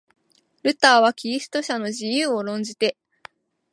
[0.63, 2.97] ルターはキリスト者の自由を論じて、